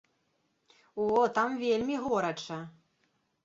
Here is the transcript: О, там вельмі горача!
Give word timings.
О, 1.03 1.27
там 1.35 1.59
вельмі 1.67 1.95
горача! 2.09 2.61